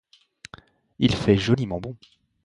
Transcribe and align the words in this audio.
Il 0.97 1.13
fait 1.13 1.37
joliment 1.37 1.79
bon! 1.79 1.95